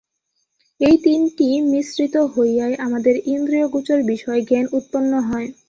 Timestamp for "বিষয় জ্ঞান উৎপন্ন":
4.11-5.11